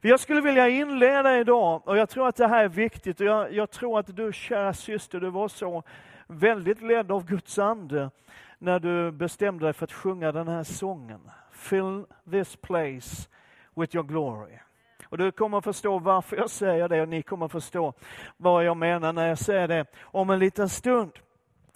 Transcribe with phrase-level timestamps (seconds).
[0.00, 3.52] Jag skulle vilja inleda idag, och jag tror att det här är viktigt, och jag,
[3.52, 5.82] jag tror att du kära syster, du var så
[6.26, 8.10] väldigt ledd av Guds ande
[8.58, 11.30] när du bestämde dig för att sjunga den här sången.
[11.52, 13.28] Fill this place
[13.74, 14.58] with your glory.
[15.04, 17.92] Och du kommer förstå varför jag säger det och ni kommer förstå
[18.36, 21.12] vad jag menar när jag säger det om en liten stund.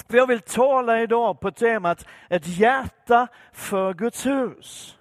[0.08, 4.98] För jag vill tala idag på temat ett hjärta för Guds hus.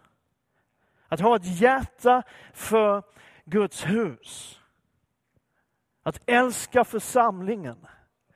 [1.09, 2.23] Att ha ett hjärta
[2.53, 3.03] för
[3.45, 4.59] Guds hus.
[6.04, 7.87] Att älska församlingen.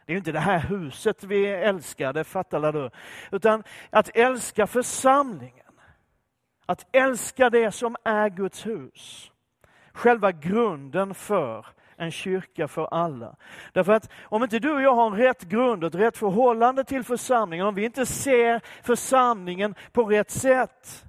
[0.06, 2.90] Det är inte det här huset vi älskar, det fattar du.
[3.32, 5.60] Utan att älska församlingen.
[6.66, 9.32] Att älska det som är Guds hus.
[9.94, 13.36] Själva grunden för en kyrka för alla.
[13.74, 16.84] Därför att om inte du och jag har en rätt grund och ett rätt förhållande
[16.84, 21.06] till församlingen, om vi inte ser församlingen på rätt sätt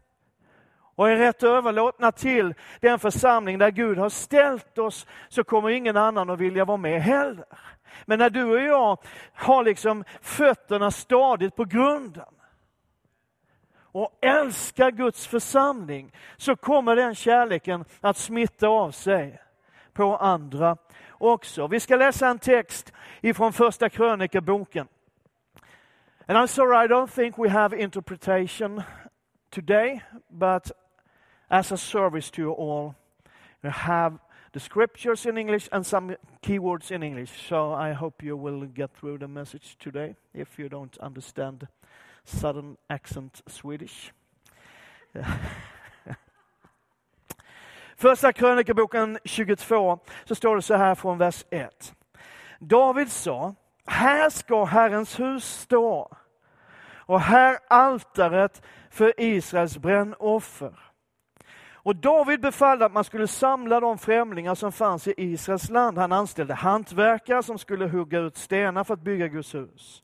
[0.95, 5.97] och är rätt överlåtna till den församling där Gud har ställt oss, så kommer ingen
[5.97, 7.45] annan att vilja vara med heller.
[8.05, 8.99] Men när du och jag
[9.35, 12.35] har liksom fötterna stadigt på grunden
[13.77, 19.43] och älskar Guds församling, så kommer den kärleken att smitta av sig
[19.93, 20.77] på andra
[21.11, 21.67] också.
[21.67, 24.89] Vi ska läsa en text ifrån första krönikeboken.
[26.27, 28.83] And I'm sorry, I don't think we have interpretation
[29.51, 30.73] today, but
[31.55, 32.97] as a service to you all,
[33.63, 34.19] we have
[34.53, 37.31] the scriptures in English and some keywords in English.
[37.49, 41.69] So I hope you will get through the message today if you don't understand
[42.25, 44.13] southern accent Swedish.
[47.97, 51.95] Första krönikeboken 22 så står det så här från vers 1.
[52.59, 53.55] David sa,
[53.87, 56.17] här ska Herrens hus stå
[57.07, 60.94] och här altaret för Israels brännoffer.
[61.85, 65.99] Och David befallde att man skulle samla de främlingar som fanns i Israels land.
[65.99, 70.03] Han anställde hantverkare som skulle hugga ut stenar för att bygga Guds hus.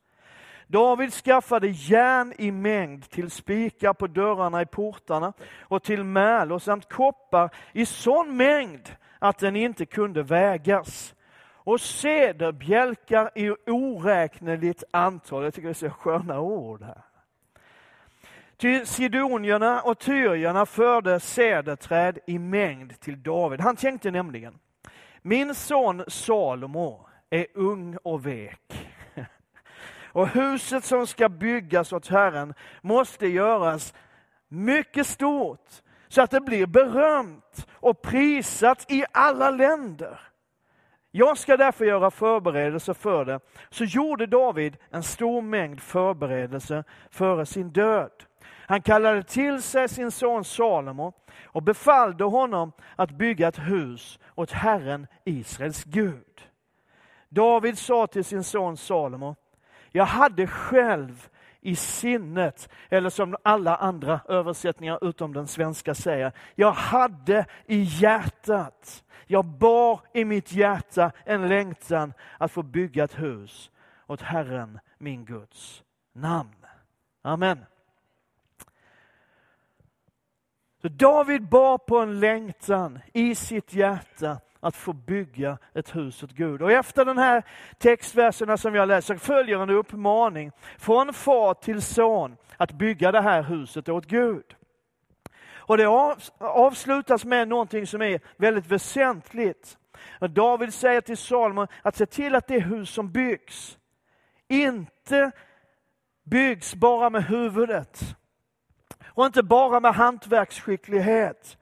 [0.66, 6.92] David skaffade järn i mängd till spikar på dörrarna i portarna och till märlor samt
[6.92, 8.88] koppar i sån mängd
[9.18, 11.14] att den inte kunde vägas.
[11.54, 15.44] Och cederbjälkar i oräkneligt antal.
[15.44, 17.02] Jag tycker det är så sköna ord här.
[18.60, 23.60] Ty sidonierna och tyrierna förde cederträd i mängd till David.
[23.60, 24.58] Han tänkte nämligen,
[25.22, 28.88] min son Salomo är ung och vek.
[30.12, 33.94] Och huset som ska byggas åt Herren måste göras
[34.48, 35.68] mycket stort
[36.08, 40.20] så att det blir berömt och prisat i alla länder.
[41.10, 43.40] Jag ska därför göra förberedelser för det.
[43.70, 48.10] Så gjorde David en stor mängd förberedelser före sin död.
[48.70, 51.12] Han kallade till sig sin son Salomo
[51.44, 56.48] och befallde honom att bygga ett hus åt Herren Israels Gud.
[57.28, 59.36] David sa till sin son Salomo,
[59.90, 61.28] jag hade själv
[61.60, 69.04] i sinnet, eller som alla andra översättningar utom den svenska säger, jag hade i hjärtat,
[69.26, 73.70] jag bar i mitt hjärta en längtan att få bygga ett hus
[74.06, 75.82] åt Herren min Guds
[76.12, 76.66] namn.
[77.22, 77.58] Amen.
[80.82, 86.32] Så David bar på en längtan i sitt hjärta att få bygga ett hus åt
[86.32, 86.62] Gud.
[86.62, 87.42] Och efter den här
[87.78, 93.42] textverserna som jag läser följer en uppmaning från far till son att bygga det här
[93.42, 94.56] huset åt Gud.
[95.52, 95.86] Och det
[96.38, 99.78] avslutas med någonting som är väldigt väsentligt.
[100.20, 103.78] David säger till Salomon att se till att det hus som byggs
[104.48, 105.30] inte
[106.24, 108.16] byggs bara med huvudet
[109.10, 111.58] och inte bara med hantverksskicklighet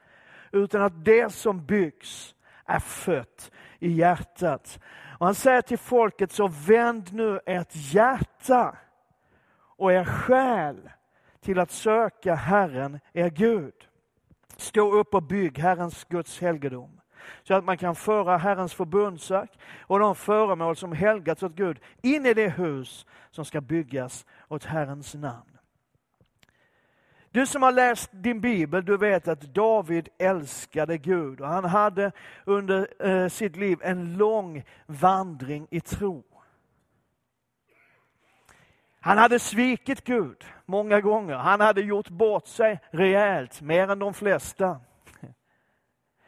[0.52, 2.34] utan att det som byggs
[2.66, 4.78] är fött i hjärtat.
[5.18, 8.76] Och han säger till folket, så vänd nu ert hjärta
[9.76, 10.90] och er själ
[11.40, 13.74] till att söka Herren, er Gud.
[14.56, 16.98] Stå upp och bygg Herrens Guds helgedom
[17.42, 22.26] så att man kan föra Herrens förbundsark och de föremål som helgats åt Gud in
[22.26, 25.47] i det hus som ska byggas åt Herrens namn.
[27.38, 32.12] Du som har läst din bibel, du vet att David älskade Gud och han hade
[32.44, 36.24] under eh, sitt liv en lång vandring i tro.
[39.00, 41.34] Han hade svikit Gud många gånger.
[41.34, 44.80] Han hade gjort bort sig rejält, mer än de flesta.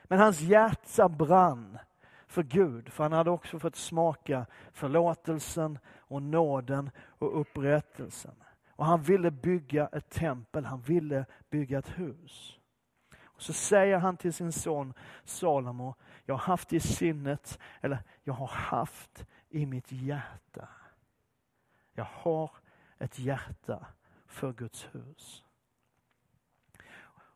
[0.05, 1.79] Men hans hjärta brann
[2.27, 8.40] för Gud, för han hade också fått smaka förlåtelsen och nåden och upprättelsen.
[8.81, 12.59] Och han ville bygga ett tempel, han ville bygga ett hus.
[13.39, 14.95] Så säger han till sin son
[15.25, 15.95] Salomo,
[16.25, 20.69] jag har haft i sinnet, eller jag har haft i mitt hjärta.
[21.95, 22.51] Jag har
[22.99, 23.87] ett hjärta
[24.27, 25.45] för Guds hus.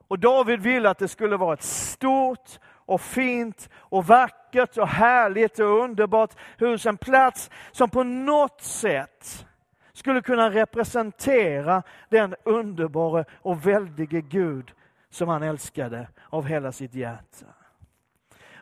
[0.08, 5.58] Och David ville att det skulle vara ett stort och fint och vackert och härligt
[5.58, 6.86] och underbart hus.
[6.86, 9.46] En plats som på något sätt
[9.94, 14.72] skulle kunna representera den underbara och väldige Gud
[15.10, 17.46] som han älskade av hela sitt hjärta.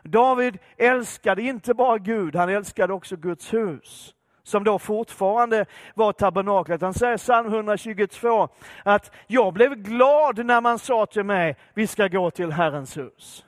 [0.03, 4.13] David älskade inte bara Gud, han älskade också Guds hus
[4.43, 5.65] som då fortfarande
[5.95, 6.81] var tabernaklet.
[6.81, 8.49] Han säger i psalm 122
[8.85, 13.45] att jag blev glad när man sa till mig, vi ska gå till Herrens hus.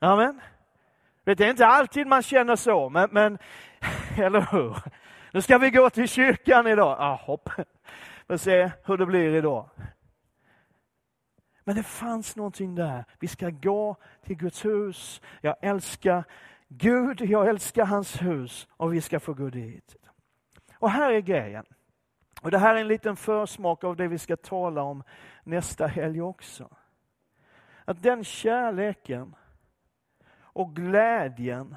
[0.00, 0.40] Amen.
[1.24, 3.38] Det är inte alltid man känner så, men, men
[4.16, 4.76] eller hur?
[5.34, 6.96] Nu ska vi gå till kyrkan idag.
[7.00, 7.48] Ah, hopp.
[8.26, 9.68] Får se hur det blir idag.
[11.64, 13.04] Men det fanns någonting där.
[13.18, 15.20] Vi ska gå till Guds hus.
[15.40, 16.24] Jag älskar
[16.68, 19.96] Gud, jag älskar hans hus och vi ska få gå dit.
[20.78, 21.64] Och här är grejen.
[22.42, 25.02] Och Det här är en liten försmak av det vi ska tala om
[25.44, 26.76] nästa helg också.
[27.84, 29.34] Att den kärleken
[30.34, 31.76] och glädjen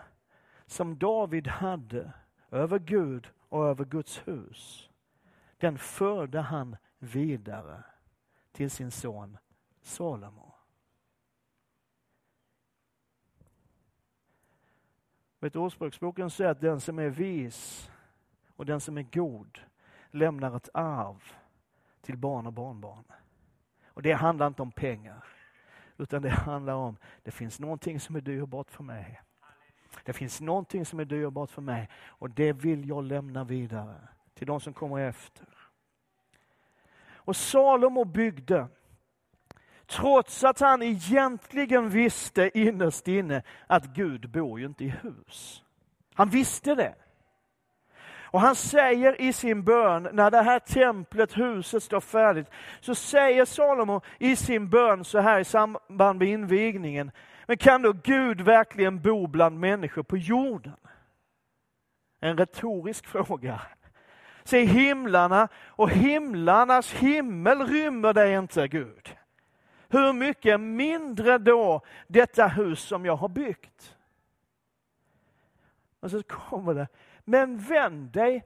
[0.66, 2.12] som David hade
[2.52, 4.90] över Gud och över Guds hus,
[5.58, 7.84] den förde han vidare
[8.52, 9.38] till sin son
[9.82, 10.54] Salomo.
[15.40, 17.92] Vet, Ordspråksboken säger att den som är vis
[18.56, 19.60] och den som är god
[20.12, 21.24] lämnar ett arv
[22.02, 23.06] till barn och barnbarn.
[23.86, 25.24] Och det handlar inte om pengar,
[25.98, 29.22] utan det handlar om, det finns någonting som är dyrbart för mig.
[30.04, 33.96] Det finns någonting som är dyrbart för mig och det vill jag lämna vidare
[34.34, 35.48] till de som kommer efter.
[37.14, 38.68] Och Salomo byggde
[39.88, 45.64] Trots att han egentligen visste innerst inne att Gud bor ju inte i hus.
[46.14, 46.96] Han visste det.
[48.36, 52.48] Och han säger i sin bön, när det här templet, huset står färdigt,
[52.80, 57.12] så säger Salomo i sin bön så här i samband med invigningen,
[57.46, 60.78] men kan då Gud verkligen bo bland människor på jorden?
[62.20, 63.62] En retorisk fråga.
[64.44, 69.18] Se himlarna och himlarnas himmel rymmer dig inte Gud.
[69.90, 73.96] Hur mycket mindre då detta hus som jag har byggt?
[76.00, 76.88] Och så kommer det,
[77.24, 78.44] men vänd dig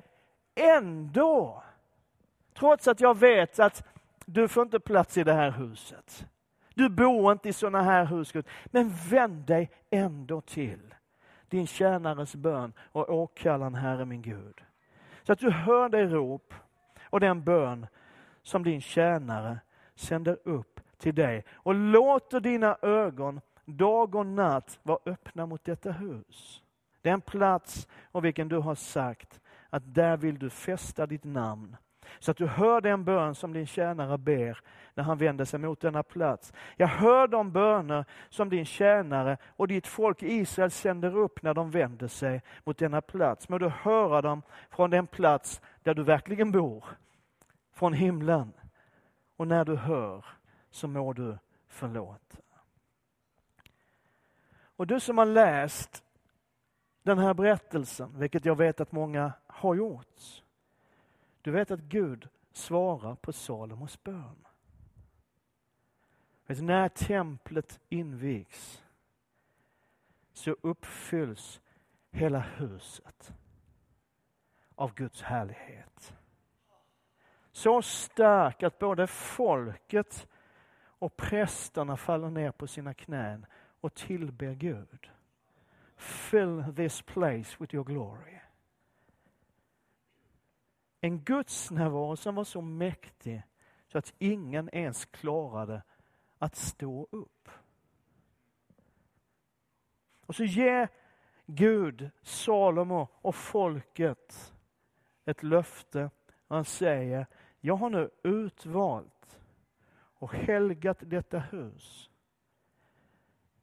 [0.56, 1.63] ändå.
[2.54, 3.84] Trots att jag vet att
[4.25, 6.25] du får inte plats i det här huset.
[6.80, 8.34] Du bor inte i sådana här hus.
[8.66, 10.96] Men vänd dig ändå till
[11.50, 14.62] din tjänares bön och åkallan, Herre min Gud.
[15.24, 16.54] Så att du hör det rop
[17.04, 17.88] och den bön
[18.44, 19.60] som din tjänare
[19.96, 25.92] sänder upp till dig och låter dina ögon dag och natt vara öppna mot detta
[25.92, 26.64] hus.
[27.02, 31.75] Den plats om vilken du har sagt att där vill du fästa ditt namn.
[32.20, 34.62] Så att du hör den bön som din tjänare ber
[34.94, 36.54] när han vänder sig mot denna plats.
[36.78, 41.72] Jag hör de böner som din tjänare och ditt folk Israel sänder upp när de
[41.72, 43.50] vänder sig mot denna plats.
[43.50, 46.86] Må du höra dem från den plats där du verkligen bor,
[47.74, 48.54] från himlen.
[49.38, 50.26] Och när du hör
[50.72, 52.38] så må du förlåta.
[54.76, 56.04] Och du som har läst
[57.04, 60.44] den här berättelsen, vilket jag vet att många har gjort.
[61.41, 64.48] Du vet att Gud svarar på Salomos bön.
[66.46, 68.84] Vet, när templet invigs
[70.34, 71.62] så uppfylls
[72.12, 73.34] hela huset
[74.75, 76.13] av Guds härlighet.
[77.51, 80.27] Så stark att både folket
[80.81, 83.46] och prästerna faller ner på sina knän
[83.81, 85.10] och tillber Gud.
[85.96, 88.38] Fill this place with your glory.
[91.01, 93.44] En Guds närvaro som var så mäktig
[93.88, 95.82] så att ingen ens klarade
[96.38, 97.50] att stå upp.
[100.25, 100.89] Och så ger
[101.46, 104.53] Gud Salomo och folket
[105.25, 106.10] ett löfte.
[106.48, 107.27] Han säger,
[107.60, 109.39] jag har nu utvalt
[109.91, 112.10] och helgat detta hus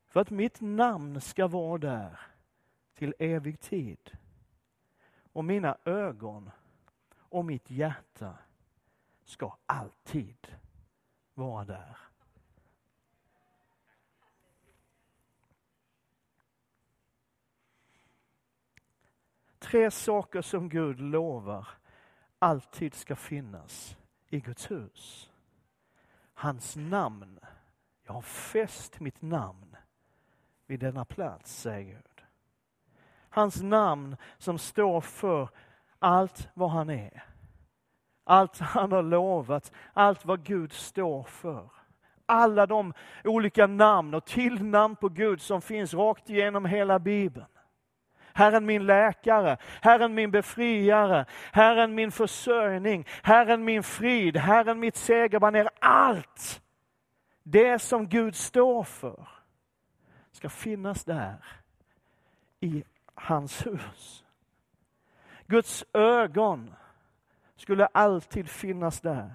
[0.07, 2.21] för att mitt namn ska vara där
[2.95, 4.11] till evig tid.
[5.33, 6.51] Och mina ögon
[7.37, 8.39] och mitt hjärta
[9.25, 10.57] ska alltid
[11.35, 11.97] vara där.
[19.59, 21.69] Tre saker som Gud lovar
[22.39, 23.97] alltid ska finnas
[24.29, 25.33] i Guds hus.
[26.35, 27.39] Hans namn,
[28.03, 29.77] Jag har fäst mitt namn
[30.67, 32.25] vid denna plats, säger Gud.
[33.29, 35.49] Hans namn som står för
[35.99, 37.25] allt vad han är.
[38.25, 41.71] Allt han har lovat, allt vad Gud står för.
[42.27, 42.93] Alla de
[43.25, 47.47] olika namn och tillnamn på Gud som finns rakt igenom hela Bibeln.
[48.35, 55.69] Herren min läkare, Herren min befriare, Herren min försörjning, Herren min frid, Herren mitt segerbaner.
[55.81, 56.63] Allt
[57.43, 59.29] det som Gud står för
[60.33, 61.45] ska finnas där
[62.61, 62.85] i
[63.15, 64.26] hans hus.
[65.47, 66.75] Guds ögon
[67.57, 69.35] skulle alltid finnas där.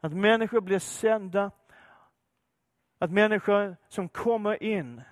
[0.00, 1.50] Att människor blir sända,
[2.98, 5.02] att människor som kommer in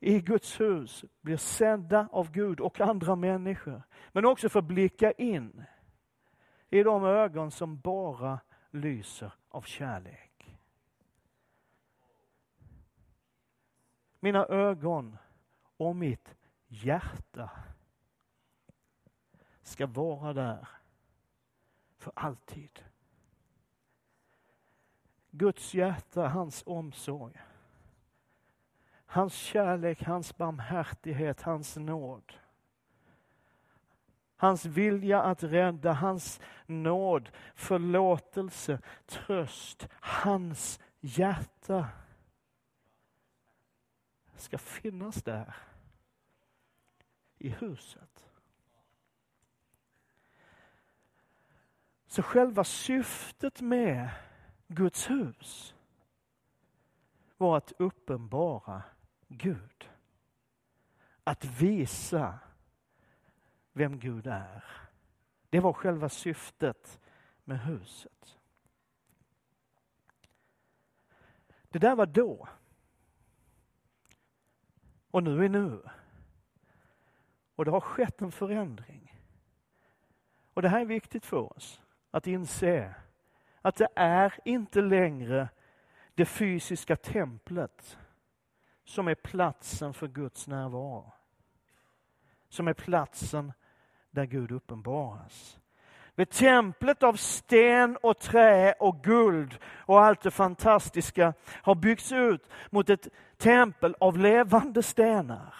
[0.00, 3.82] i Guds hus blir sedda av Gud och andra människor.
[4.12, 5.64] Men också får blicka in
[6.70, 10.58] i de ögon som bara lyser av kärlek.
[14.20, 15.18] Mina ögon
[15.76, 16.34] och mitt
[16.68, 17.50] hjärta
[19.62, 20.68] ska vara där
[21.98, 22.84] för alltid.
[25.30, 27.40] Guds hjärta, hans omsorg.
[29.06, 32.32] Hans kärlek, hans barmhärtighet, hans nåd.
[34.36, 41.88] Hans vilja att rädda, hans nåd, förlåtelse, tröst, hans hjärta
[44.36, 45.56] ska finnas där
[47.38, 48.31] i huset.
[52.12, 54.10] Så själva syftet med
[54.68, 55.74] Guds hus
[57.36, 58.82] var att uppenbara
[59.28, 59.90] Gud.
[61.24, 62.38] Att visa
[63.72, 64.64] vem Gud är.
[65.50, 67.00] Det var själva syftet
[67.44, 68.38] med huset.
[71.68, 72.48] Det där var då.
[75.10, 75.82] Och nu är nu.
[77.54, 79.20] Och det har skett en förändring.
[80.54, 81.81] Och det här är viktigt för oss
[82.12, 82.94] att inse
[83.62, 85.48] att det är inte längre
[86.14, 87.98] det fysiska templet
[88.84, 91.12] som är platsen för Guds närvaro.
[92.48, 93.52] Som är platsen
[94.10, 95.58] där Gud uppenbaras.
[96.14, 102.48] Vid templet av sten och trä och guld och allt det fantastiska har byggts ut
[102.70, 105.54] mot ett tempel av levande stenar.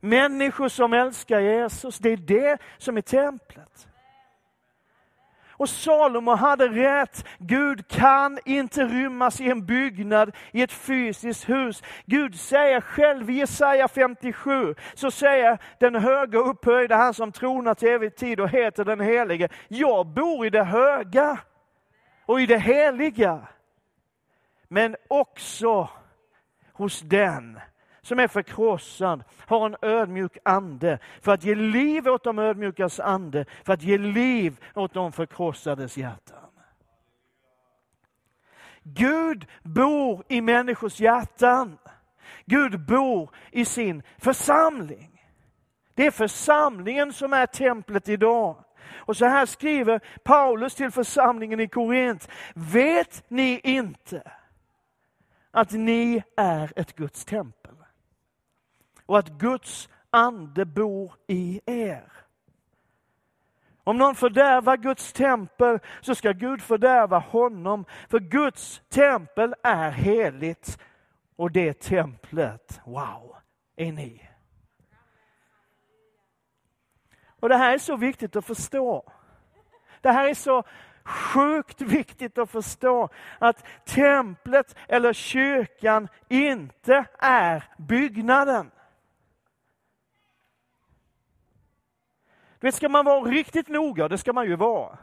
[0.00, 3.88] Människor som älskar Jesus, det är det som är templet.
[5.62, 7.24] Och Salomo hade rätt.
[7.38, 11.82] Gud kan inte rymmas i en byggnad, i ett fysiskt hus.
[12.06, 17.88] Gud säger själv i Jesaja 57, så säger den höga upphöjde, han som tronar till
[17.88, 19.48] evig tid och heter den helige.
[19.68, 21.38] Jag bor i det höga
[22.26, 23.48] och i det heliga.
[24.68, 25.88] Men också
[26.72, 27.60] hos den
[28.02, 33.44] som är förkrossad har en ödmjuk ande för att ge liv åt de ödmjukas ande,
[33.64, 36.38] för att ge liv åt de förkrossades hjärtan.
[38.82, 41.78] Gud bor i människors hjärtan.
[42.46, 45.24] Gud bor i sin församling.
[45.94, 48.64] Det är församlingen som är templet idag.
[48.94, 52.28] Och så här skriver Paulus till församlingen i Korint.
[52.54, 54.32] Vet ni inte
[55.50, 57.61] att ni är ett Guds tempel?
[59.12, 62.12] Och att Guds ande bor i er.
[63.84, 70.78] Om någon fördärvar Guds tempel så ska Gud fördärva honom, för Guds tempel är heligt
[71.36, 73.36] och det templet, wow,
[73.76, 74.28] är ni.
[77.40, 79.12] Och det här är så viktigt att förstå.
[80.00, 80.62] Det här är så
[81.04, 88.70] sjukt viktigt att förstå att templet eller kyrkan inte är byggnaden.
[92.62, 94.98] Du vet, ska man vara riktigt noga, det ska man ju vara,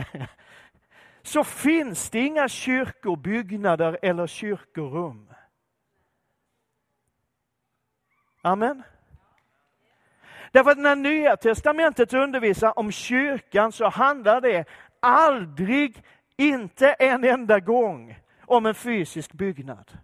[1.22, 5.32] så finns det inga kyrkobyggnader eller kyrkorum.
[8.42, 8.82] Amen.
[10.52, 14.68] Därför att när Nya Testamentet undervisar om kyrkan så handlar det
[15.00, 16.04] aldrig,
[16.36, 19.98] inte en enda gång, om en fysisk byggnad.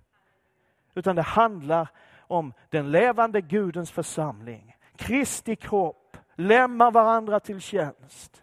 [0.95, 8.43] Utan det handlar om den levande Gudens församling Kristi kropp, lämnar varandra till tjänst.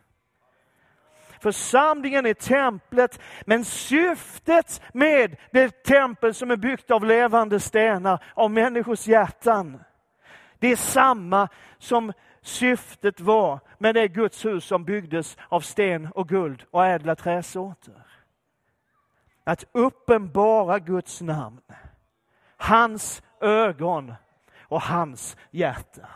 [1.39, 8.51] Församlingen är templet, men syftet med det tempel som är byggt av levande stenar, av
[8.51, 9.83] människors hjärtan,
[10.61, 16.29] det är samma som syftet var med det Guds hus som byggdes av sten och
[16.29, 18.05] guld och ädla träsorter.
[19.43, 21.61] Att uppenbara Guds namn,
[22.57, 24.13] hans ögon
[24.61, 26.09] och hans hjärta.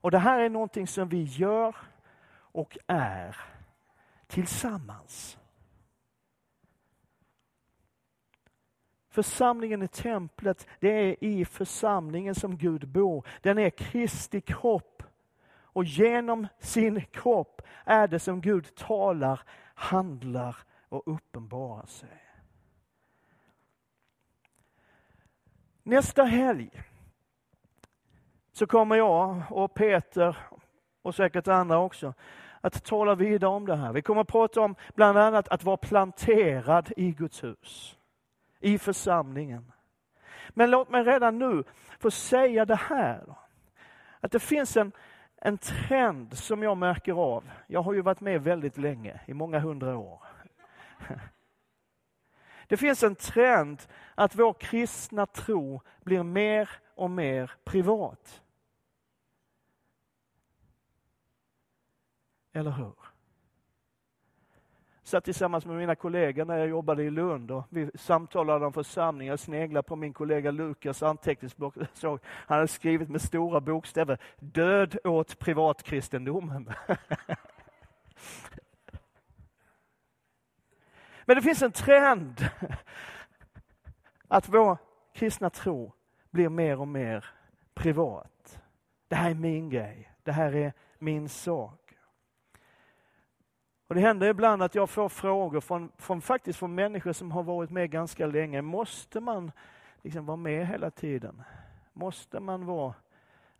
[0.00, 1.76] Och det här är någonting som vi gör
[2.30, 3.36] och är
[4.26, 5.38] tillsammans.
[9.08, 13.26] Församlingen i templet, det är i församlingen som Gud bor.
[13.42, 15.02] Den är Kristi kropp.
[15.50, 19.40] Och genom sin kropp är det som Gud talar,
[19.74, 20.56] handlar
[20.88, 22.22] och uppenbarar sig.
[25.82, 26.70] Nästa helg
[28.58, 30.36] så kommer jag och Peter
[31.02, 32.14] och säkert andra också
[32.60, 33.92] att tala vidare om det här.
[33.92, 37.98] Vi kommer att prata om bland annat att vara planterad i Guds hus
[38.60, 39.72] i församlingen.
[40.48, 41.64] Men låt mig redan nu
[41.98, 43.34] få säga det här.
[44.20, 44.92] Att det finns en,
[45.36, 47.50] en trend som jag märker av.
[47.66, 50.22] Jag har ju varit med väldigt länge, i många hundra år.
[52.66, 53.82] Det finns en trend
[54.14, 58.42] att vår kristna tro blir mer och mer privat.
[62.58, 62.92] Eller hur?
[65.02, 69.32] satt tillsammans med mina kollegor när jag jobbade i Lund och vi samtalade om församlingar.
[69.32, 71.74] Jag sneglade på min kollega Lukas anteckningsblock.
[72.02, 76.72] han hade skrivit med stora bokstäver, död åt privatkristendomen.
[81.24, 82.50] Men det finns en trend
[84.28, 84.76] att vår
[85.14, 85.92] kristna tro
[86.30, 87.24] blir mer och mer
[87.74, 88.60] privat.
[89.08, 91.87] Det här är min grej, det här är min sak.
[93.88, 97.42] Och Det händer ibland att jag får frågor från, från, faktiskt från människor som har
[97.42, 98.62] varit med ganska länge.
[98.62, 99.52] Måste man
[100.02, 101.42] liksom vara med hela tiden?
[101.92, 102.94] Måste man vara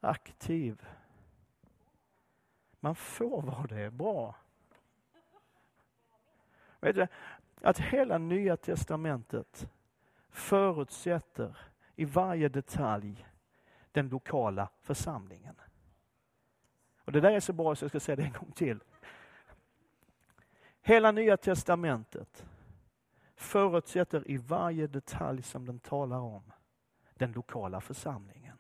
[0.00, 0.86] aktiv?
[2.80, 4.34] Man får vara det, bra.
[6.80, 7.06] Vet du,
[7.62, 9.68] att hela Nya Testamentet
[10.30, 11.58] förutsätter
[11.96, 13.26] i varje detalj
[13.92, 15.54] den lokala församlingen.
[17.04, 18.80] Och Det där är så bra så jag ska säga det en gång till.
[20.82, 22.46] Hela Nya Testamentet
[23.36, 26.52] förutsätter i varje detalj som den talar om
[27.14, 28.58] den lokala församlingen.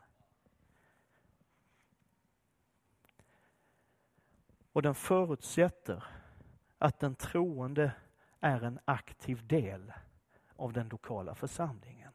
[4.72, 6.04] Och den förutsätter
[6.78, 7.92] att den troende
[8.40, 9.92] är en aktiv del
[10.56, 12.12] av den lokala församlingen.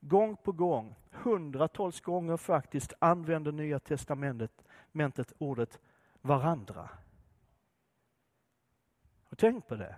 [0.00, 5.80] Gång på gång, hundratals gånger faktiskt, använder Nya Testamentet ordet
[6.20, 6.88] varandra
[9.34, 9.94] och tänk på det.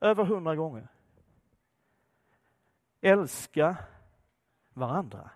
[0.00, 0.88] Över hundra gånger.
[3.00, 3.76] Älska
[4.72, 5.30] varandra.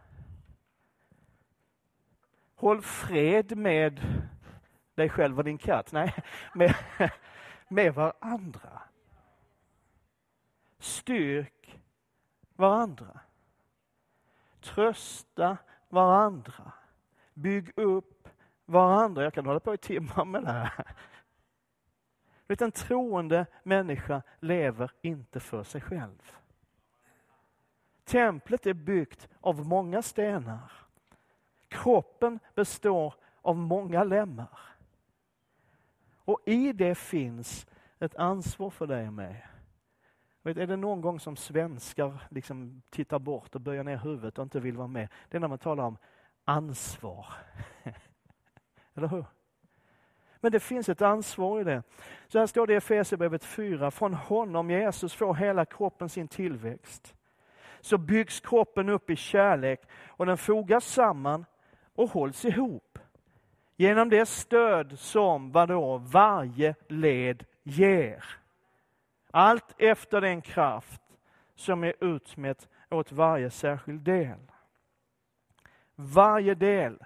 [2.55, 4.01] Håll fred med
[4.95, 5.93] dig själv och din katt.
[5.93, 6.15] Nej,
[6.55, 6.75] med,
[7.69, 8.83] med varandra.
[10.79, 11.81] Styrk
[12.57, 13.21] varandra.
[14.61, 15.57] Trösta
[15.89, 16.73] varandra.
[17.35, 18.29] Bygg upp
[18.65, 19.23] varandra.
[19.23, 20.95] Jag kan hålla på i timmar med det här.
[22.53, 26.33] Vet, en troende människa lever inte för sig själv.
[28.05, 30.73] Templet är byggt av många stenar.
[31.69, 34.59] Kroppen består av många lemmar.
[36.17, 37.67] Och i det finns
[37.99, 39.47] ett ansvar för dig och mig.
[40.43, 44.43] Vet, är det någon gång som svenskar liksom tittar bort och böjer ner huvudet och
[44.43, 45.09] inte vill vara med?
[45.29, 45.97] Det är när man talar om
[46.45, 47.27] ansvar.
[48.95, 49.25] Eller hur?
[50.43, 51.83] Men det finns ett ansvar i det.
[52.29, 53.91] Så här står det i Efesierbrevet 4.
[53.91, 57.15] Från honom, Jesus, får hela kroppen sin tillväxt.
[57.81, 61.45] Så byggs kroppen upp i kärlek och den fogas samman
[61.95, 62.99] och hålls ihop.
[63.77, 68.25] Genom det stöd som vadå, varje led ger.
[69.31, 71.03] Allt efter den kraft
[71.55, 74.39] som är utmätt åt varje särskild del.
[75.95, 76.99] Varje del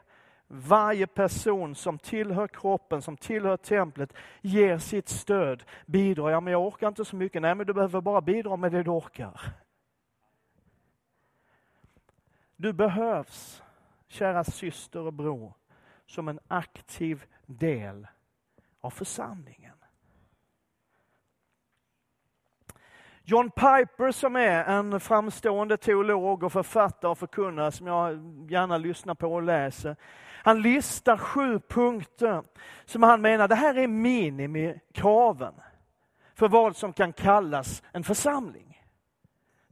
[0.49, 6.31] varje person som tillhör kroppen, som tillhör templet, ger sitt stöd, bidrar.
[6.31, 7.43] Ja, men jag orkar inte så mycket.
[7.43, 9.41] Nej, men du behöver bara bidra med det du orkar.
[12.57, 13.63] Du behövs,
[14.09, 15.55] kära syster och bror,
[16.07, 18.07] som en aktiv del
[18.81, 19.76] av församlingen.
[23.29, 28.13] John Piper som är en framstående teolog och författare och förkunnare som jag
[28.51, 29.97] gärna lyssnar på och läser.
[30.43, 32.43] Han listar sju punkter
[32.85, 35.55] som han menar, det här är minimikraven
[36.35, 38.83] för vad som kan kallas en församling.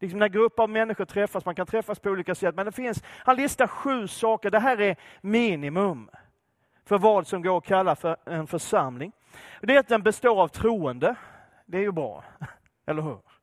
[0.00, 3.02] Liksom när grupper av människor träffas, man kan träffas på olika sätt, men det finns,
[3.06, 6.10] han listar sju saker, det här är minimum
[6.84, 9.12] för vad som går att kalla för en församling.
[9.60, 11.14] Det är att den består av troende,
[11.66, 12.24] det är ju bra,
[12.86, 13.33] eller hur?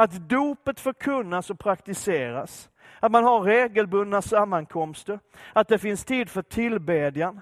[0.00, 5.20] Att dopet förkunnas och praktiseras, att man har regelbundna sammankomster,
[5.52, 7.40] att det finns tid för tillbedjan,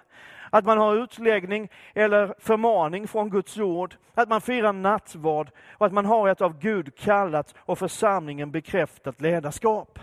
[0.51, 5.93] att man har utläggning eller förmaning från Guds ord, att man firar nattvard och att
[5.93, 9.99] man har ett av Gud kallat och församlingen bekräftat ledarskap.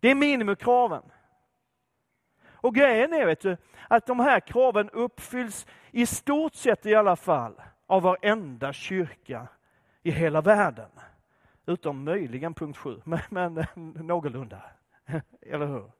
[0.00, 1.02] Det är minimikraven.
[2.46, 3.56] Och grejen är vet du,
[3.88, 9.48] att de här kraven uppfylls i stort sett i alla fall av varenda kyrka
[10.06, 10.90] i hela världen.
[11.66, 14.62] Utom möjligen punkt sju, men, men eh, någorlunda.
[15.40, 15.90] Eller hur?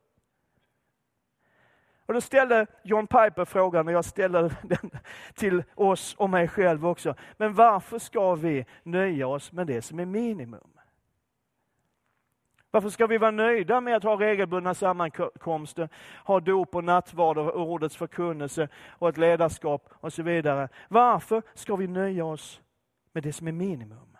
[2.07, 4.91] Och då ställde John Piper frågan, och jag ställer den
[5.35, 7.15] till oss och mig själv också.
[7.37, 10.71] Men varför ska vi nöja oss med det som är minimum?
[12.71, 15.89] Varför ska vi vara nöjda med att ha regelbundna sammankomster,
[16.25, 20.69] ha dop och nattvard och ordets förkunnelse och ett ledarskap och så vidare?
[20.89, 22.61] Varför ska vi nöja oss
[23.17, 24.17] med det som är minimum?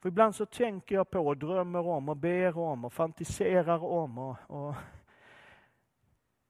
[0.00, 4.18] För ibland så tänker jag på och drömmer om och ber om och fantiserar om
[4.18, 4.74] och, och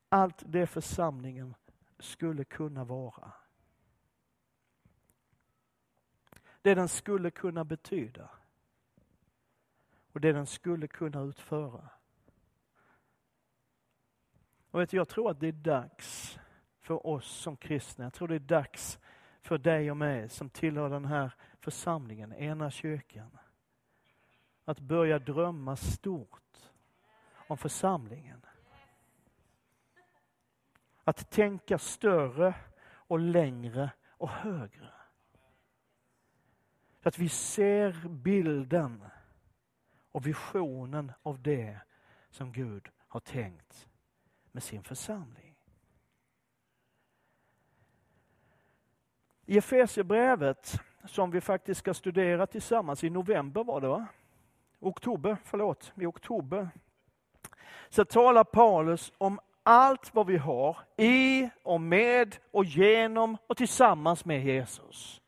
[0.09, 1.55] allt det församlingen
[1.99, 3.33] skulle kunna vara.
[6.63, 8.31] Det den skulle kunna betyda.
[10.13, 11.89] Och det den skulle kunna utföra.
[14.71, 16.39] Och vet, jag tror att det är dags
[16.81, 18.05] för oss som kristna.
[18.05, 18.99] Jag tror det är dags
[19.43, 23.39] för dig och mig som tillhör den här församlingen, ena kyrkan.
[24.65, 26.59] Att börja drömma stort
[27.49, 28.47] om församlingen.
[31.05, 32.55] Att tänka större
[32.91, 34.93] och längre och högre.
[37.03, 39.05] Så att vi ser bilden
[40.13, 41.81] och visionen av det
[42.31, 43.89] som Gud har tänkt
[44.53, 45.48] med sin församling.
[49.51, 54.07] I Efesierbrevet, som vi faktiskt ska studera tillsammans i november var det va?
[54.81, 56.69] Oktober, förlåt, i oktober.
[57.89, 64.25] Så talar Paulus om allt vad vi har i och med och genom och tillsammans
[64.25, 65.21] med Jesus.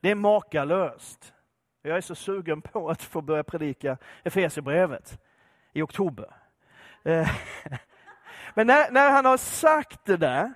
[0.00, 1.32] Det är makalöst.
[1.82, 5.18] Jag är så sugen på att få börja predika Efesierbrevet
[5.72, 6.34] i oktober.
[7.02, 7.28] Eh,
[8.54, 10.52] men när, när han har sagt det där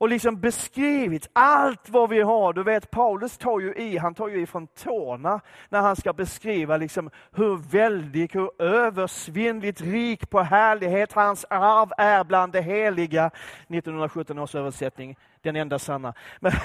[0.00, 2.52] och liksom beskrivit allt vad vi har.
[2.52, 6.76] Du vet Paulus tar ju i, han tar ju ifrån tårna när han ska beskriva
[6.76, 13.26] liksom hur väldig, hur översvinnligt rik på härlighet hans arv är bland det heliga.
[13.26, 16.14] 1917 års översättning, den enda sanna.
[16.40, 16.52] Men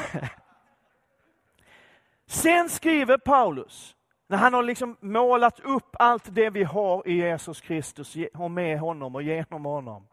[2.28, 3.96] Sen skriver Paulus,
[4.28, 8.80] när han har liksom målat upp allt det vi har i Jesus Kristus och med
[8.80, 10.08] honom och genom honom.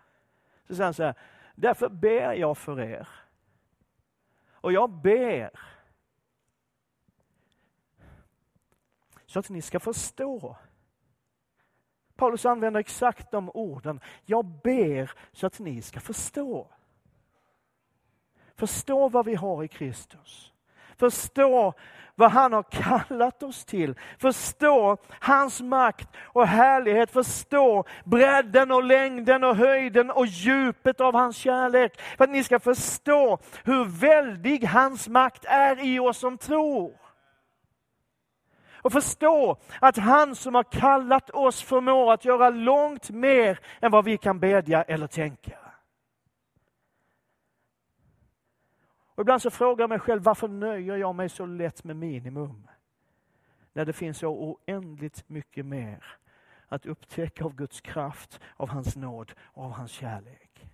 [0.69, 1.15] Så säger han så här,
[1.55, 3.09] Därför ber jag för er.
[4.51, 5.51] Och jag ber
[9.27, 10.57] så att ni ska förstå.
[12.17, 14.01] Paulus använder exakt de orden.
[14.25, 16.69] Jag ber så att ni ska förstå.
[18.55, 20.52] Förstå vad vi har i Kristus.
[21.03, 21.75] Förstå
[22.15, 23.95] vad han har kallat oss till.
[24.19, 27.11] Förstå hans makt och härlighet.
[27.11, 32.01] Förstå bredden och längden och höjden och djupet av hans kärlek.
[32.17, 36.93] För att ni ska förstå hur väldig hans makt är i oss som tror.
[38.83, 44.05] Och förstå att han som har kallat oss förmår att göra långt mer än vad
[44.05, 45.62] vi kan bedja eller tänka.
[49.15, 52.69] Och ibland så frågar jag mig själv, varför nöjer jag mig så lätt med minimum?
[53.73, 56.05] När det finns så oändligt mycket mer
[56.69, 60.69] att upptäcka av Guds kraft, av hans nåd och av hans kärlek.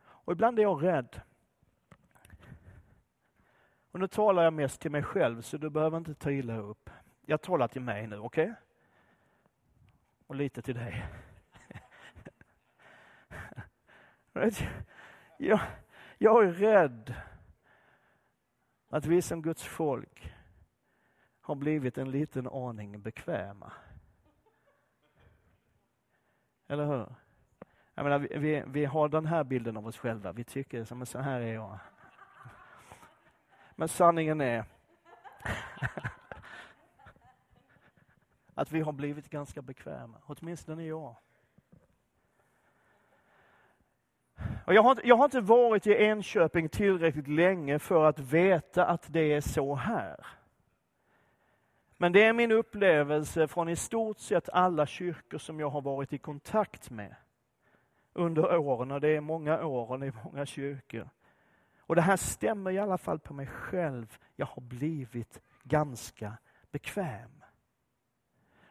[0.00, 1.20] Och ibland är jag rädd.
[3.90, 6.90] Och nu talar jag mest till mig själv, så du behöver inte ta illa upp.
[7.26, 8.44] Jag talar till mig nu, okej?
[8.44, 8.54] Okay?
[10.26, 11.04] Och lite till dig.
[15.40, 15.60] Jag,
[16.18, 17.14] jag är rädd
[18.88, 20.34] att vi som Guds folk
[21.40, 23.72] har blivit en liten aning bekväma.
[26.68, 27.14] Eller hur?
[27.94, 30.32] Jag menar, vi, vi, vi har den här bilden av oss själva.
[30.32, 31.78] Vi tycker som så här är jag.
[33.76, 34.64] Men sanningen är
[38.54, 41.16] att vi har blivit ganska bekväma, åtminstone jag.
[44.36, 49.06] Och jag, har, jag har inte varit i Enköping tillräckligt länge för att veta att
[49.12, 50.26] det är så här.
[51.96, 56.12] Men det är min upplevelse från i stort sett alla kyrkor som jag har varit
[56.12, 57.14] i kontakt med
[58.12, 61.08] under åren, och det är många år och det är många kyrkor.
[61.80, 64.18] Och det här stämmer i alla fall på mig själv.
[64.36, 66.32] Jag har blivit ganska
[66.70, 67.42] bekväm.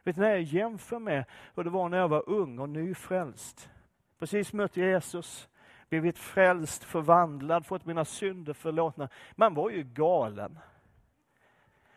[0.02, 3.70] Vet när jag jämför med hur det var när jag var ung och nyfrälst.
[4.18, 5.48] Precis mött Jesus,
[5.88, 9.08] blivit frälst, förvandlad, fått mina synder förlåtna.
[9.34, 10.58] Man var ju galen.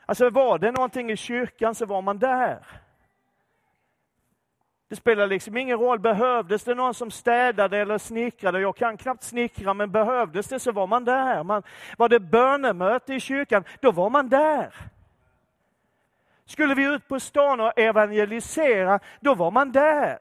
[0.05, 2.65] Alltså var det någonting i kyrkan så var man där.
[4.87, 8.59] Det spelar liksom ingen roll, behövdes det någon som städade eller snickrade?
[8.59, 11.43] Jag kan knappt snickra, men behövdes det så var man där.
[11.43, 11.63] Man,
[11.97, 14.75] var det bönemöte i kyrkan, då var man där.
[16.45, 20.19] Skulle vi ut på stan och evangelisera, då var man där.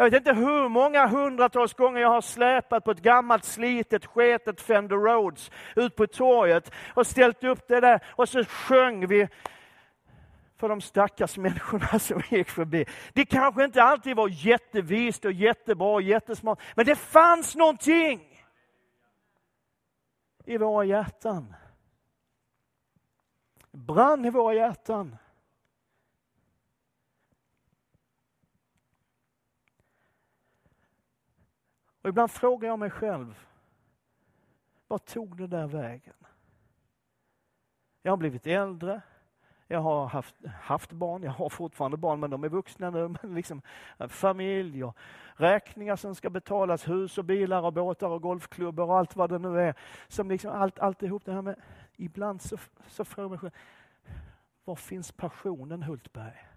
[0.00, 4.60] Jag vet inte hur många hundratals gånger jag har släpat på ett gammalt slitet sketet
[4.60, 9.28] Fender Rhodes ut på torget och ställt upp det där och så sjöng vi
[10.56, 12.86] för de stackars människorna som gick förbi.
[13.12, 18.42] Det kanske inte alltid var jättevist och jättebra och jättesmart, men det fanns någonting
[20.44, 21.54] i våra hjärtan.
[23.70, 25.16] brann i våra hjärtan.
[32.02, 33.46] Och ibland frågar jag mig själv,
[34.88, 36.14] vad tog det där vägen?
[38.02, 39.02] Jag har blivit äldre,
[39.66, 43.08] jag har haft, haft barn, jag har fortfarande barn, men de är vuxna nu.
[43.22, 43.62] Men liksom,
[43.98, 44.96] eh, familj och
[45.34, 49.38] räkningar som ska betalas, hus och bilar och båtar och golfklubbor och allt vad det
[49.38, 49.74] nu är.
[50.08, 51.56] Som liksom allt, alltihop det här med,
[51.96, 52.56] ibland så,
[52.88, 53.52] så frågar jag mig själv,
[54.64, 56.49] var finns passionen Hultberg?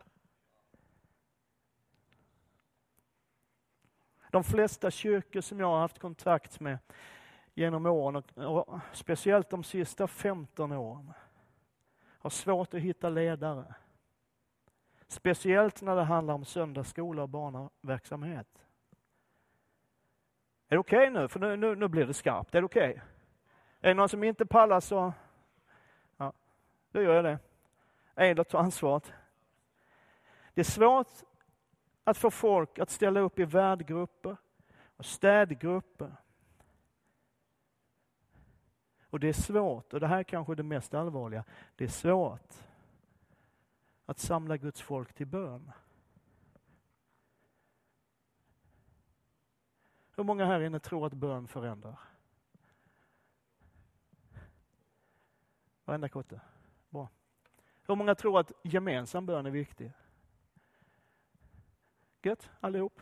[4.33, 6.77] De flesta kyrkor som jag har haft kontakt med
[7.53, 11.13] genom åren, och, och speciellt de sista 15 åren,
[12.19, 13.75] har svårt att hitta ledare.
[15.07, 18.47] Speciellt när det handlar om söndagsskola och barnverksamhet.
[20.67, 21.27] Är det okej okay nu?
[21.27, 22.55] För nu, nu, nu blir det skarpt.
[22.55, 22.89] Är det okej?
[22.89, 23.01] Okay?
[23.81, 25.13] Är det någon som inte pallar så...
[26.17, 26.33] Ja,
[26.91, 27.39] då gör jag det.
[28.15, 29.13] Eilert tar ansvaret.
[30.53, 31.23] Det är svårt
[32.03, 34.37] att få folk att ställa upp i värdgrupper
[34.97, 36.15] och städgrupper
[39.13, 41.43] och det är svårt, och det här är kanske det mest allvarliga,
[41.75, 42.53] det är svårt
[44.05, 45.71] att samla Guds folk till bön.
[50.15, 51.99] Hur många här inne tror att bön förändrar?
[55.85, 56.41] Varenda kotte.
[56.89, 57.09] Bra.
[57.87, 59.91] Hur många tror att gemensam bön är viktig?
[62.25, 63.01] Gött, allihop.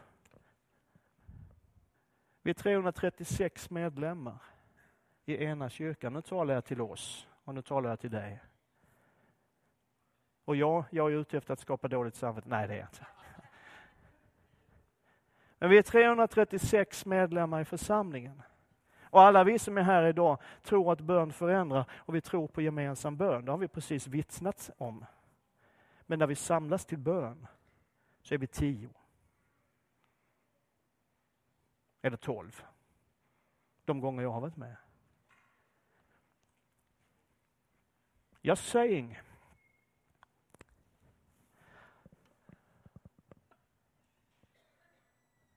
[2.42, 4.42] Vi är 336 medlemmar
[5.26, 6.14] i ena kyrkan.
[6.14, 8.40] Nu talar jag till oss och nu talar jag till dig.
[10.46, 12.50] Och ja, jag är ute efter att skapa dåligt samvete.
[12.50, 13.08] Nej, det är jag inte.
[15.58, 18.42] Men vi är 336 medlemmar i församlingen.
[19.02, 22.62] Och alla vi som är här idag tror att bön förändrar och vi tror på
[22.62, 23.46] gemensam bön.
[23.46, 25.06] Det har vi precis vittnat om.
[26.02, 27.48] Men när vi samlas till bön
[28.22, 28.90] så är vi tio.
[32.02, 32.64] Eller tolv.
[33.86, 34.76] De gånger jag har varit med.
[38.42, 39.20] Jag saying.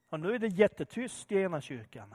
[0.08, 2.14] Och nu är det jättetyst i ena kyrkan.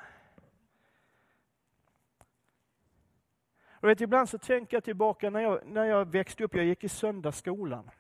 [3.82, 6.84] Och vet, ibland så tänker jag tillbaka när jag, när jag växte upp, jag gick
[6.84, 7.92] i söndagsskolan.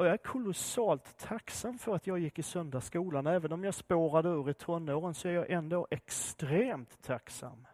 [0.00, 3.26] Och jag är kolossalt tacksam för att jag gick i söndagsskolan.
[3.26, 7.66] Även om jag spårade ur i tonåren så är jag ändå extremt tacksam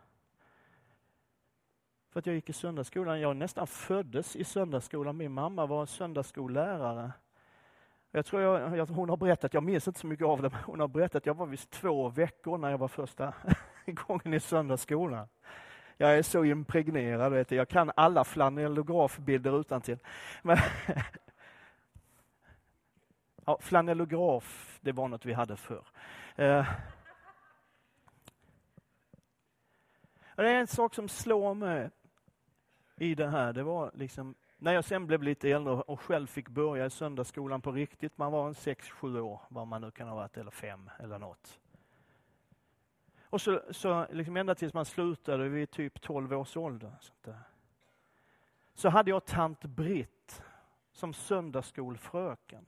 [2.10, 3.20] för att jag gick i söndagsskolan.
[3.20, 5.16] Jag nästan föddes i söndagsskolan.
[5.16, 7.12] Min mamma var söndagsskollärare.
[8.10, 10.60] Jag tror jag, jag, hon har berättat, jag minns inte så mycket av det, men
[10.64, 13.34] hon har berättat att jag var visst två veckor när jag var första
[13.86, 15.28] gången i söndagsskolan.
[15.96, 17.56] Jag är så impregnerad, vet du.
[17.56, 19.98] jag kan alla flanellografbilder utan till.
[20.42, 20.58] Men
[23.46, 25.84] ja, flanellograf, det var något vi hade förr.
[26.36, 26.66] Eh.
[30.36, 31.90] Det är en sak som slår mig
[32.96, 36.48] i det här, det var liksom när jag sen blev lite äldre och själv fick
[36.48, 40.08] börja i söndagsskolan på riktigt, man var en sex, sju år, vad man nu kan
[40.08, 41.58] ha varit, eller fem eller något.
[43.22, 46.92] Och så, så liksom ända tills man slutade vid typ 12 års ålder.
[47.00, 47.40] Sånt där.
[48.74, 50.42] Så hade jag tant Britt
[50.92, 52.66] som söndagsskolfröken.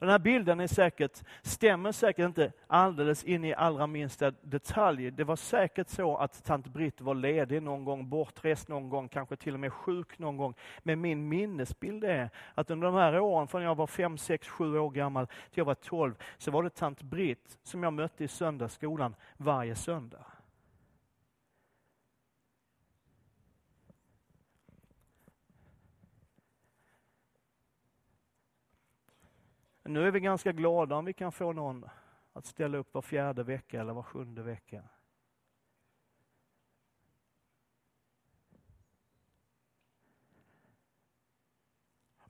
[0.00, 5.10] Och den här bilden är säkert, stämmer säkert inte alldeles in i allra minsta detalj.
[5.10, 9.36] Det var säkert så att tant Britt var ledig någon gång, bortrest någon gång, kanske
[9.36, 10.54] till och med sjuk någon gång.
[10.82, 14.78] Men min minnesbild är att under de här åren, från jag var fem, sex, sju
[14.78, 18.28] år gammal till jag var tolv, så var det tant Britt som jag mötte i
[18.28, 20.24] söndagsskolan varje söndag.
[29.92, 31.84] Nu är vi ganska glada om vi kan få någon
[32.32, 34.82] att ställa upp var fjärde vecka eller var sjunde vecka.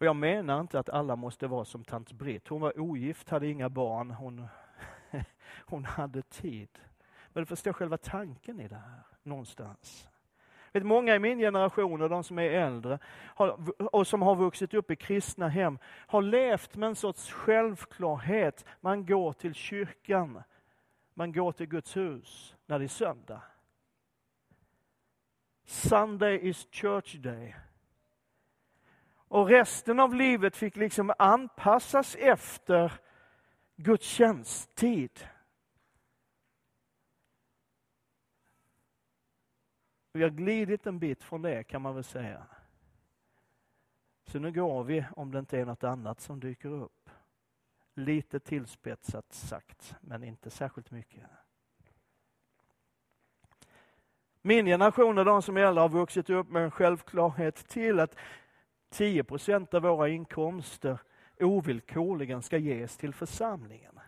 [0.01, 2.49] Och jag menar inte att alla måste vara som tant Britt.
[2.49, 4.46] Hon var ogift, hade inga barn, hon,
[5.66, 6.79] hon hade tid.
[7.29, 10.10] Men du förstår själva tanken i det här, någonstans.
[10.72, 12.98] Vet, många i min generation och de som är äldre
[13.35, 13.59] har,
[13.94, 18.64] och som har vuxit upp i kristna hem har levt med en sorts självklarhet.
[18.80, 20.42] Man går till kyrkan,
[21.14, 23.42] man går till Guds hus när det är söndag.
[25.64, 27.54] Sunday is church day.
[29.28, 32.92] Och resten av livet fick liksom anpassas efter
[33.76, 35.28] gudstjänsttid.
[40.12, 42.46] Vi har glidit en bit från det kan man väl säga.
[44.27, 47.11] Så nu går vi, om det inte är något annat som dyker upp.
[47.94, 51.25] Lite tillspetsat sagt, men inte särskilt mycket.
[54.42, 58.16] Min generation och de som är äldre har vuxit upp med en självklarhet till att
[58.88, 60.99] 10 procent av våra inkomster
[61.40, 64.01] ovillkorligen ska ges till församlingen.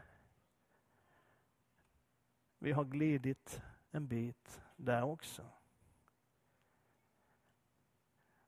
[2.59, 5.43] Vi har glidit en bit där också.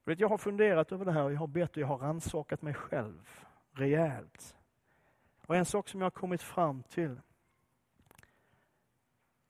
[0.04, 2.62] Vet, jag har funderat över det här och jag har bett och jag har rannsakat
[2.62, 3.28] mig själv
[3.72, 4.54] rejält.
[5.46, 7.20] Och en sak som jag har kommit fram till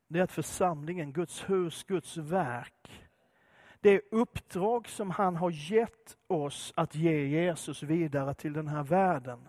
[0.08, 3.08] det är att församlingen, Guds hus, Guds verk,
[3.80, 9.48] det uppdrag som han har gett oss att ge Jesus vidare till den här världen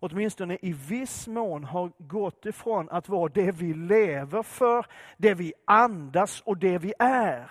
[0.00, 5.52] åtminstone i viss mån har gått ifrån att vara det vi lever för, det vi
[5.64, 7.50] andas och det vi är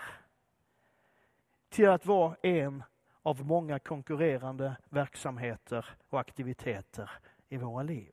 [1.70, 2.84] till att vara en
[3.24, 7.12] av många konkurrerande verksamheter och aktiviteter
[7.50, 8.12] i våra liv.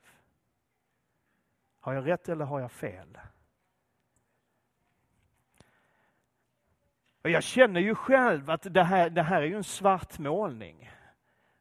[1.80, 3.18] Har jag rätt eller har jag fel?
[7.22, 10.90] Och jag känner ju själv att det här, det här är ju en svartmålning.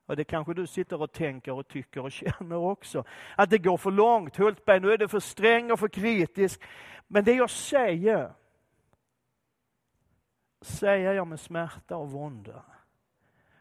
[0.05, 3.03] Och det kanske du sitter och tänker och tycker och känner också.
[3.35, 4.37] Att det går för långt.
[4.37, 6.61] Hultberg, nu är det för sträng och för kritisk.
[7.07, 8.33] Men det jag säger
[10.65, 12.63] säger jag med smärta och vånda.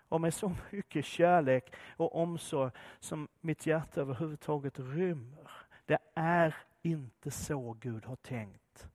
[0.08, 5.50] Och med så mycket kärlek och omsorg som mitt hjärta överhuvudtaget rymmer.
[5.84, 8.88] Det är inte så Gud har tänkt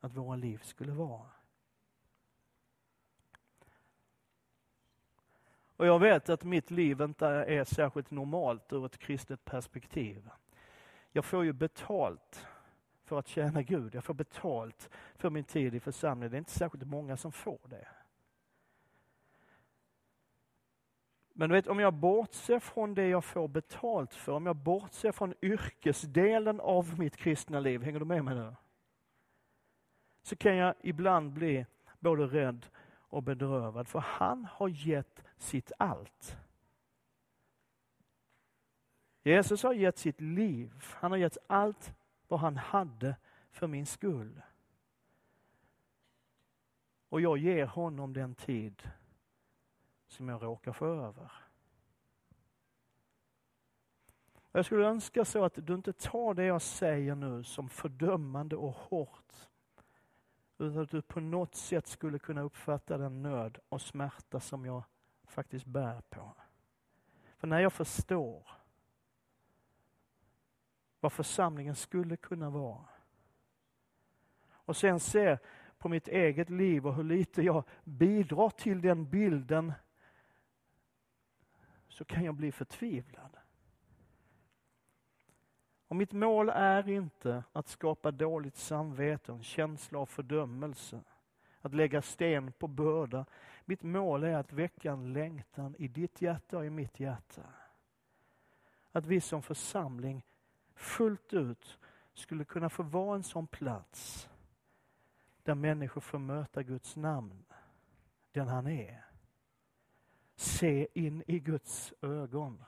[0.00, 1.30] att våra liv skulle vara.
[5.76, 10.30] Och jag vet att mitt liv inte är särskilt normalt ur ett kristet perspektiv.
[11.12, 12.46] Jag får ju betalt
[13.04, 13.94] för att tjäna Gud.
[13.94, 16.30] Jag får betalt för min tid i församlingen.
[16.30, 17.86] Det är inte särskilt många som får det.
[21.36, 25.12] Men du vet, om jag bortser från det jag får betalt för, om jag bortser
[25.12, 28.54] från yrkesdelen av mitt kristna liv, hänger du med mig nu?
[30.22, 31.66] Så kan jag ibland bli
[32.00, 36.36] både rädd och bedrövad, för han har gett sitt allt.
[39.22, 41.94] Jesus har gett sitt liv, han har gett allt
[42.34, 43.16] vad han hade
[43.50, 44.42] för min skull.
[47.08, 48.88] Och jag ger honom den tid
[50.06, 51.32] som jag råkar få över.
[54.52, 58.74] Jag skulle önska så att du inte tar det jag säger nu som fördömande och
[58.74, 59.48] hårt.
[60.58, 64.82] Utan att du på något sätt skulle kunna uppfatta den nöd och smärta som jag
[65.24, 66.36] faktiskt bär på.
[67.36, 68.63] För när jag förstår
[71.04, 72.84] vad församlingen skulle kunna vara.
[74.46, 75.38] Och sen se
[75.78, 79.72] på mitt eget liv och hur lite jag bidrar till den bilden
[81.88, 83.36] så kan jag bli förtvivlad.
[85.88, 91.00] Och mitt mål är inte att skapa dåligt samvete och en känsla av fördömelse.
[91.60, 93.26] Att lägga sten på börda.
[93.64, 97.42] Mitt mål är att väcka en längtan i ditt hjärta och i mitt hjärta.
[98.92, 100.22] Att vi som församling
[100.74, 101.78] fullt ut
[102.14, 104.28] skulle kunna få vara en sån plats
[105.42, 107.44] där människor får möta Guds namn,
[108.32, 109.04] den han är.
[110.36, 112.64] Se in i Guds ögon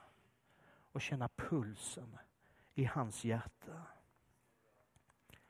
[0.91, 2.17] och känna pulsen
[2.73, 3.81] i hans hjärta.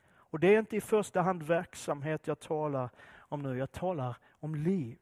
[0.09, 4.55] Och det är inte i första hand verksamhet jag talar om nu, jag talar om
[4.55, 4.99] liv.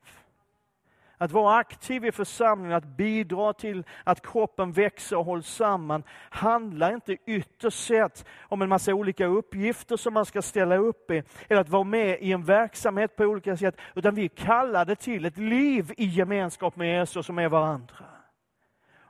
[1.18, 6.94] Att vara aktiv i församlingen, att bidra till att kroppen växer och hålls samman, handlar
[6.94, 11.62] inte ytterst sett om en massa olika uppgifter som man ska ställa upp i, eller
[11.62, 15.38] att vara med i en verksamhet på olika sätt, utan vi kallar det till ett
[15.38, 18.06] liv i gemenskap med Jesus och med varandra.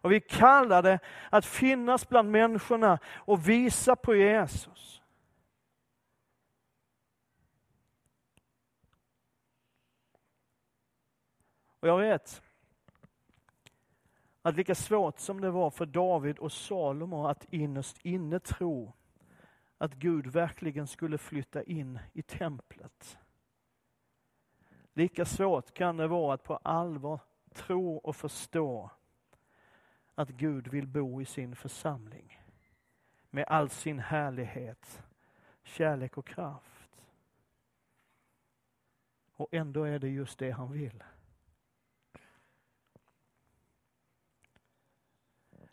[0.06, 1.00] Och vi kallar det
[1.30, 5.02] att finnas bland människorna och visa på Jesus.
[11.86, 12.42] Och jag vet
[14.42, 18.94] att lika svårt som det var för David och Salomo att innerst inne tro
[19.78, 23.18] att Gud verkligen skulle flytta in i templet.
[24.94, 27.20] Lika svårt kan det vara att på allvar
[27.54, 28.92] tro och förstå
[30.16, 32.42] att Gud vill bo i sin församling
[33.30, 35.04] med all sin härlighet,
[35.64, 37.06] kärlek och kraft.
[39.36, 41.04] Och ändå är det just det han vill.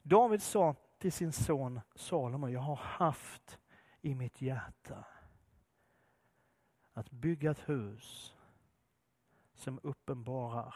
[0.02, 3.58] David sa till sin son Salomo, jag har haft
[4.00, 5.04] i mitt hjärta
[6.92, 8.36] att bygga ett hus
[9.54, 10.74] som uppenbarar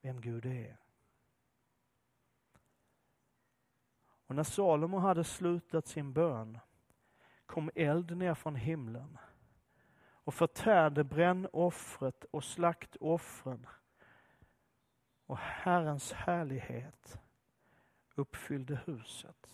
[0.00, 0.78] vem Gud är.
[4.26, 6.58] Och när Salomo hade slutat sin bön
[7.46, 9.18] kom eld ner från himlen
[10.24, 13.66] och förtärde brännoffret och slaktoffren.
[15.26, 17.21] Och Herrens härlighet
[18.14, 19.50] uppfyllde huset.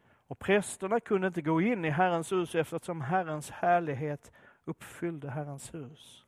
[0.00, 4.32] Och prästerna kunde inte gå in i Herrens hus eftersom Herrens härlighet
[4.64, 6.26] uppfyllde Herrens hus.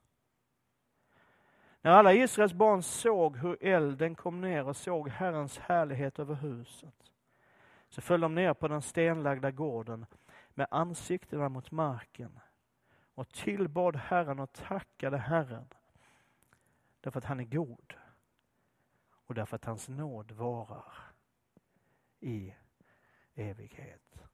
[1.83, 7.11] När alla Israels barn såg hur elden kom ner och såg Herrens härlighet över huset,
[7.89, 10.07] så föll de ner på den stenlagda gården
[10.55, 12.41] med ansiktena mot marken
[13.15, 15.67] och tillbad Herren och tackade Herren
[17.01, 17.95] därför att han är god
[19.27, 21.10] och därför att hans nåd varar
[22.23, 22.55] i
[23.37, 24.30] evighet.